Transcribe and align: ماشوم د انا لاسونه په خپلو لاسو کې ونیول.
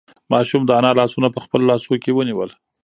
ماشوم 0.31 0.61
د 0.65 0.71
انا 0.79 0.91
لاسونه 0.99 1.27
په 1.31 1.39
خپلو 1.45 1.63
لاسو 1.71 1.93
کې 2.03 2.11
ونیول. 2.13 2.49